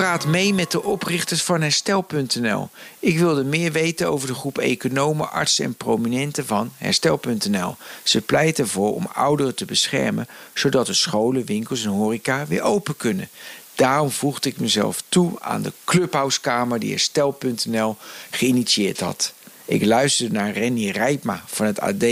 Praat 0.00 0.26
mee 0.26 0.54
met 0.54 0.70
de 0.70 0.82
oprichters 0.82 1.42
van 1.42 1.60
Herstel.nl. 1.60 2.68
Ik 2.98 3.18
wilde 3.18 3.44
meer 3.44 3.72
weten 3.72 4.10
over 4.10 4.28
de 4.28 4.34
groep 4.34 4.58
economen, 4.58 5.30
artsen 5.30 5.64
en 5.64 5.74
prominenten 5.74 6.46
van 6.46 6.72
Herstel.nl. 6.76 7.76
Ze 8.02 8.20
pleiten 8.20 8.64
ervoor 8.64 8.94
om 8.94 9.06
ouderen 9.12 9.54
te 9.54 9.64
beschermen, 9.64 10.28
zodat 10.54 10.86
de 10.86 10.94
scholen, 10.94 11.44
winkels 11.44 11.84
en 11.84 11.90
horeca 11.90 12.46
weer 12.46 12.62
open 12.62 12.96
kunnen. 12.96 13.28
Daarom 13.74 14.10
voegde 14.10 14.48
ik 14.48 14.60
mezelf 14.60 15.02
toe 15.08 15.40
aan 15.40 15.62
de 15.62 15.72
clubhouskamer 15.84 16.78
die 16.78 16.90
Herstel.nl 16.90 17.96
geïnitieerd 18.30 19.00
had. 19.00 19.32
Ik 19.70 19.84
luisterde 19.84 20.34
naar 20.34 20.52
Renny 20.52 20.90
Rijpma 20.90 21.42
van 21.46 21.66
het 21.66 21.80
AD. 21.80 22.04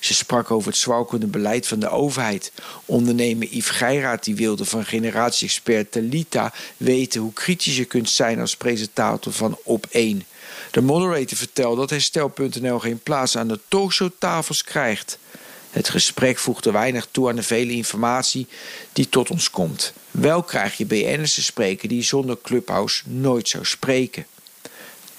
Ze 0.00 0.14
sprak 0.14 0.50
over 0.50 0.70
het 0.70 0.80
zwalkende 0.80 1.26
beleid 1.26 1.66
van 1.66 1.80
de 1.80 1.88
overheid. 1.88 2.52
Ondernemer 2.84 3.48
Yves 3.48 3.70
Geiraat 3.70 4.24
die 4.24 4.34
wilde 4.34 4.64
van 4.64 4.84
generatie-expert 4.84 5.92
Talita 5.92 6.52
weten 6.76 7.20
hoe 7.20 7.32
kritisch 7.32 7.76
je 7.76 7.84
kunt 7.84 8.10
zijn 8.10 8.40
als 8.40 8.56
presentator 8.56 9.32
van 9.32 9.58
Op 9.62 9.86
1. 9.90 10.24
De 10.70 10.80
moderator 10.80 11.36
vertelde 11.36 11.76
dat 11.76 11.90
Herstel.nl 11.90 12.78
geen 12.78 12.98
plaats 12.98 13.36
aan 13.36 13.48
de 13.48 13.60
talkshowtafels 13.68 14.64
krijgt. 14.64 15.18
Het 15.70 15.88
gesprek 15.88 16.38
voegde 16.38 16.70
weinig 16.70 17.08
toe 17.10 17.28
aan 17.28 17.36
de 17.36 17.42
vele 17.42 17.72
informatie 17.72 18.46
die 18.92 19.08
tot 19.08 19.30
ons 19.30 19.50
komt. 19.50 19.92
Wel 20.10 20.42
krijg 20.42 20.76
je 20.76 20.86
BN'ers 20.86 21.34
te 21.34 21.42
spreken 21.42 21.88
die 21.88 22.02
zonder 22.02 22.38
Clubhouse 22.42 23.02
nooit 23.06 23.48
zou 23.48 23.64
spreken. 23.64 24.26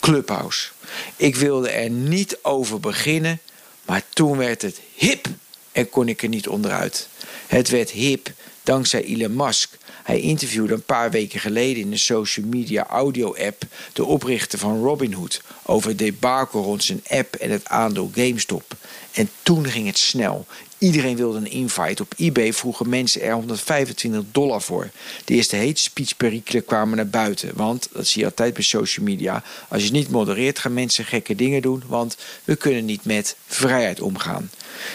Clubhouse. 0.00 0.68
Ik 1.16 1.36
wilde 1.36 1.70
er 1.70 1.90
niet 1.90 2.38
over 2.42 2.80
beginnen, 2.80 3.40
maar 3.84 4.02
toen 4.08 4.36
werd 4.36 4.62
het 4.62 4.80
hip 4.94 5.26
en 5.72 5.88
kon 5.88 6.08
ik 6.08 6.22
er 6.22 6.28
niet 6.28 6.48
onderuit. 6.48 7.08
Het 7.46 7.68
werd 7.68 7.90
hip 7.90 8.32
dankzij 8.62 9.04
Elon 9.04 9.36
Musk. 9.36 9.76
Hij 10.02 10.20
interviewde 10.20 10.74
een 10.74 10.82
paar 10.82 11.10
weken 11.10 11.40
geleden 11.40 11.82
in 11.82 11.90
de 11.90 11.96
social 11.96 12.46
media 12.46 12.86
audio 12.86 13.34
app 13.34 13.62
de 13.92 14.04
oprichter 14.04 14.58
van 14.58 14.82
Robinhood 14.82 15.42
over 15.62 15.88
het 15.88 15.98
debakel 15.98 16.62
rond 16.62 16.84
zijn 16.84 17.02
app 17.08 17.34
en 17.34 17.50
het 17.50 17.68
aandeel 17.68 18.10
GameStop. 18.14 18.74
En 19.12 19.30
toen 19.42 19.66
ging 19.66 19.86
het 19.86 19.98
snel. 19.98 20.46
Iedereen 20.78 21.16
wilde 21.16 21.38
een 21.38 21.50
invite. 21.50 22.02
Op 22.02 22.14
eBay 22.16 22.52
vroegen 22.52 22.88
mensen 22.88 23.20
er 23.20 23.32
125 23.32 24.22
dollar 24.32 24.62
voor. 24.62 24.90
De 25.24 25.34
eerste 25.34 25.56
hate 25.56 25.80
speech 25.80 26.16
perikelen 26.16 26.64
kwamen 26.64 26.96
naar 26.96 27.08
buiten. 27.08 27.50
Want, 27.54 27.88
dat 27.92 28.06
zie 28.06 28.20
je 28.20 28.26
altijd 28.26 28.54
bij 28.54 28.62
social 28.62 29.06
media... 29.06 29.42
als 29.68 29.84
je 29.84 29.90
niet 29.90 30.10
modereert 30.10 30.58
gaan 30.58 30.74
mensen 30.74 31.04
gekke 31.04 31.34
dingen 31.34 31.62
doen... 31.62 31.82
want 31.86 32.16
we 32.44 32.56
kunnen 32.56 32.84
niet 32.84 33.04
met 33.04 33.36
vrijheid 33.46 34.00
omgaan. 34.00 34.50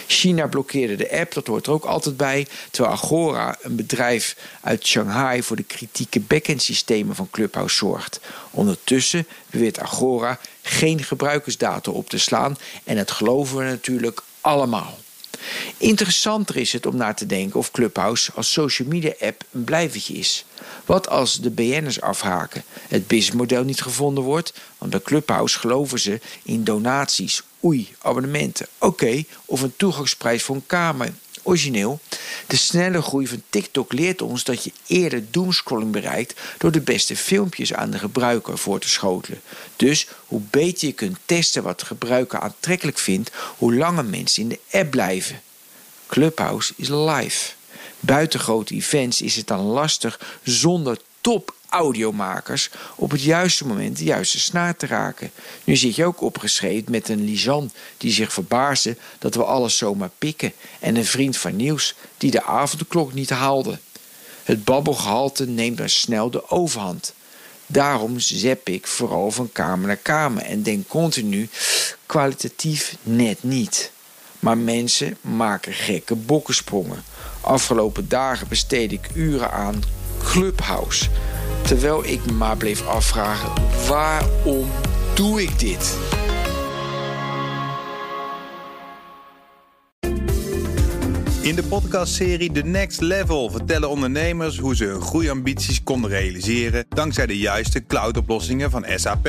China 0.06 0.46
blokkeerde 0.46 0.96
de 0.96 1.18
app, 1.18 1.34
dat 1.34 1.46
hoort 1.46 1.66
er 1.66 1.72
ook 1.72 1.84
altijd 1.84 2.16
bij... 2.16 2.46
terwijl 2.70 2.94
Agora, 2.94 3.56
een 3.62 3.76
bedrijf 3.76 4.36
uit 4.60 4.86
Shanghai... 4.86 5.42
voor 5.42 5.56
de 5.56 5.62
kritieke 5.62 6.20
backend 6.20 6.62
systemen 6.62 7.14
van 7.14 7.30
Clubhouse 7.30 7.76
zorgt. 7.76 8.20
Ondertussen 8.50 9.26
beweert 9.50 9.78
Agora 9.78 10.38
geen 10.62 11.02
gebruikersdata 11.02 11.90
op 11.90 12.08
te 12.08 12.18
slaan... 12.18 12.56
en 12.84 12.96
dat 12.96 13.10
geloven 13.10 13.56
we 13.56 13.64
natuurlijk 13.64 14.22
allemaal. 14.40 14.98
Interessanter 15.76 16.56
is 16.56 16.72
het 16.72 16.86
om 16.86 16.96
naar 16.96 17.16
te 17.16 17.26
denken 17.26 17.58
of 17.58 17.70
Clubhouse 17.70 18.32
als 18.34 18.52
social 18.52 18.88
media 18.88 19.12
app 19.20 19.44
een 19.52 19.64
blijvertje 19.64 20.14
is. 20.14 20.44
Wat 20.84 21.08
als 21.08 21.40
de 21.40 21.50
BN'ers 21.50 22.00
afhaken, 22.00 22.64
het 22.88 23.06
businessmodel 23.06 23.64
niet 23.64 23.82
gevonden 23.82 24.24
wordt, 24.24 24.52
want 24.78 24.90
bij 24.90 25.00
Clubhouse 25.00 25.58
geloven 25.58 26.00
ze 26.00 26.20
in 26.42 26.64
donaties, 26.64 27.42
oei, 27.64 27.94
abonnementen, 27.98 28.66
oké, 28.78 29.24
of 29.44 29.60
een 29.60 29.76
toegangsprijs 29.76 30.42
voor 30.42 30.54
een 30.54 30.66
kamer 30.66 31.12
origineel. 31.42 32.00
De 32.46 32.56
snelle 32.56 33.02
groei 33.02 33.26
van 33.26 33.42
TikTok 33.50 33.92
leert 33.92 34.22
ons 34.22 34.44
dat 34.44 34.64
je 34.64 34.72
eerder 34.86 35.24
doomscrolling 35.30 35.92
bereikt 35.92 36.40
door 36.58 36.70
de 36.72 36.80
beste 36.80 37.16
filmpjes 37.16 37.74
aan 37.74 37.90
de 37.90 37.98
gebruiker 37.98 38.58
voor 38.58 38.78
te 38.78 38.88
schotelen. 38.88 39.40
Dus 39.76 40.06
hoe 40.26 40.40
beter 40.50 40.86
je 40.88 40.94
kunt 40.94 41.18
testen 41.24 41.62
wat 41.62 41.80
de 41.80 41.86
gebruiker 41.86 42.40
aantrekkelijk 42.40 42.98
vindt, 42.98 43.30
hoe 43.58 43.74
langer 43.74 44.04
mensen 44.04 44.42
in 44.42 44.48
de 44.48 44.60
app 44.70 44.90
blijven. 44.90 45.42
Clubhouse 46.06 46.72
is 46.76 46.88
live. 46.88 47.52
Buiten 48.00 48.40
grote 48.40 48.74
events 48.74 49.20
is 49.20 49.36
het 49.36 49.46
dan 49.46 49.60
lastig 49.60 50.20
zonder 50.42 50.98
top 51.24 51.54
audiomakers 51.68 52.70
op 52.94 53.10
het 53.10 53.22
juiste 53.22 53.66
moment 53.66 53.98
de 53.98 54.04
juiste 54.04 54.40
snaar 54.40 54.76
te 54.76 54.86
raken. 54.86 55.30
Nu 55.64 55.76
zit 55.76 55.94
je 55.94 56.04
ook 56.04 56.20
opgeschreven 56.20 56.90
met 56.90 57.08
een 57.08 57.24
Lisan 57.24 57.70
die 57.96 58.12
zich 58.12 58.32
verbaasde 58.32 58.96
dat 59.18 59.34
we 59.34 59.44
alles 59.44 59.76
zomaar 59.76 60.10
pikken 60.18 60.52
en 60.80 60.96
een 60.96 61.04
vriend 61.04 61.36
van 61.36 61.56
Nieuws 61.56 61.94
die 62.18 62.30
de 62.30 62.42
avondklok 62.42 63.12
niet 63.12 63.30
haalde. 63.30 63.78
Het 64.42 64.64
babbelgehalte 64.64 65.46
neemt 65.46 65.76
dan 65.76 65.88
snel 65.88 66.30
de 66.30 66.50
overhand. 66.50 67.14
Daarom 67.66 68.18
zep 68.18 68.68
ik 68.68 68.86
vooral 68.86 69.30
van 69.30 69.52
kamer 69.52 69.86
naar 69.86 69.96
kamer 69.96 70.42
en 70.42 70.62
denk 70.62 70.88
continu 70.88 71.48
kwalitatief 72.06 72.96
net 73.02 73.42
niet. 73.42 73.90
Maar 74.38 74.58
mensen 74.58 75.16
maken 75.20 75.72
gekke 75.72 76.14
bokkensprongen. 76.14 77.04
Afgelopen 77.40 78.08
dagen 78.08 78.48
besteed 78.48 78.92
ik 78.92 79.08
uren 79.14 79.50
aan 79.50 79.82
Clubhouse. 80.34 81.08
Terwijl 81.62 82.04
ik 82.04 82.26
me 82.26 82.32
maar 82.32 82.56
bleef 82.56 82.86
afvragen: 82.86 83.52
waarom 83.88 84.66
doe 85.14 85.42
ik 85.42 85.58
dit? 85.58 85.98
In 91.42 91.54
de 91.54 91.62
podcastserie 91.68 92.52
The 92.52 92.62
Next 92.62 93.00
Level 93.00 93.50
vertellen 93.50 93.88
ondernemers 93.88 94.58
hoe 94.58 94.76
ze 94.76 94.84
hun 94.84 95.00
groeiambities 95.00 95.82
konden 95.82 96.10
realiseren 96.10 96.86
dankzij 96.88 97.26
de 97.26 97.38
juiste 97.38 97.86
cloudoplossingen 97.86 98.70
van 98.70 98.84
SAP. 98.94 99.28